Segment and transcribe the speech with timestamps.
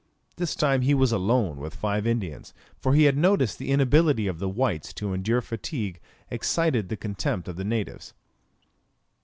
[0.37, 4.25] This time he was alone with five Indians, for he had noticed that the inability
[4.25, 5.99] of the whites to endure fatigue
[6.31, 8.15] excited the contempt of the natives.